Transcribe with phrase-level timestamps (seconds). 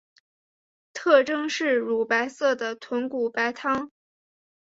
[0.93, 3.91] 特征是乳白色的豚骨白汤。